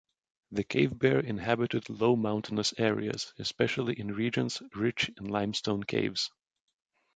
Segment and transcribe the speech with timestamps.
[0.49, 6.31] The cave bear inhabited low mountainous areas, especially in regions rich in limestone caves.